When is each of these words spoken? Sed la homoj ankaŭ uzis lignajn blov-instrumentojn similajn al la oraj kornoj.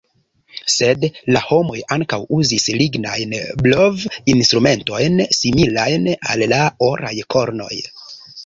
Sed 0.75 1.03
la 1.35 1.41
homoj 1.49 1.75
ankaŭ 1.95 2.19
uzis 2.37 2.65
lignajn 2.79 3.35
blov-instrumentojn 3.67 5.23
similajn 5.43 6.11
al 6.17 6.47
la 6.55 6.65
oraj 6.89 7.17
kornoj. 7.37 7.73